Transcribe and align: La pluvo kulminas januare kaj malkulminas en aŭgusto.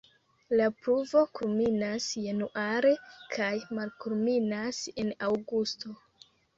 La 0.59 0.69
pluvo 0.77 1.23
kulminas 1.39 2.09
januare 2.23 2.95
kaj 3.37 3.53
malkulminas 3.83 4.85
en 5.01 5.17
aŭgusto. 5.33 5.99